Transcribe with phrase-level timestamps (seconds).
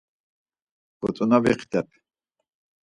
[1.03, 1.89] Gotzonavixtep.